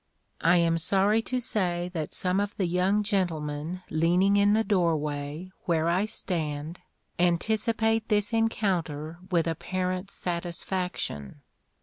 I 0.41 0.57
am 0.57 0.79
sorry 0.79 1.21
to 1.21 1.39
say 1.39 1.91
that 1.93 2.11
some 2.11 2.39
of 2.39 2.57
the 2.57 2.65
young 2.65 3.03
gentlemen 3.03 3.83
leaning 3.91 4.35
in 4.35 4.53
the 4.53 4.63
doorway, 4.63 5.51
where 5.65 5.89
I 5.89 6.05
stand, 6.05 6.79
anticipate 7.19 8.07
this 8.09 8.33
encounter 8.33 9.19
with 9.29 9.45
apparent 9.45 10.09
satisfaction. 10.09 11.41